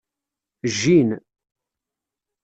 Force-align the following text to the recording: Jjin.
Jjin. 0.73 1.09